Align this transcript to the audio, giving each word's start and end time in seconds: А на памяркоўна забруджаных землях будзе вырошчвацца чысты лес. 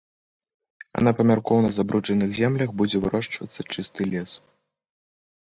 А 0.97 1.03
на 1.07 1.11
памяркоўна 1.19 1.69
забруджаных 1.79 2.33
землях 2.39 2.73
будзе 2.81 2.97
вырошчвацца 3.05 3.61
чысты 3.73 4.11
лес. 4.15 4.31